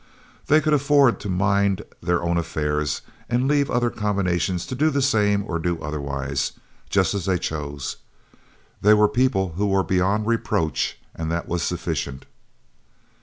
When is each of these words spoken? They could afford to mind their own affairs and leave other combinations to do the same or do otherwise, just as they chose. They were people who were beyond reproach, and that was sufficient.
They 0.47 0.61
could 0.61 0.73
afford 0.73 1.19
to 1.19 1.29
mind 1.29 1.83
their 2.01 2.23
own 2.23 2.39
affairs 2.39 3.03
and 3.29 3.47
leave 3.47 3.69
other 3.69 3.91
combinations 3.91 4.65
to 4.65 4.73
do 4.73 4.89
the 4.89 4.99
same 4.99 5.43
or 5.47 5.59
do 5.59 5.79
otherwise, 5.79 6.53
just 6.89 7.13
as 7.13 7.25
they 7.27 7.37
chose. 7.37 7.97
They 8.81 8.95
were 8.95 9.07
people 9.07 9.49
who 9.57 9.67
were 9.67 9.83
beyond 9.83 10.25
reproach, 10.25 10.97
and 11.13 11.31
that 11.31 11.47
was 11.47 11.61
sufficient. 11.61 12.25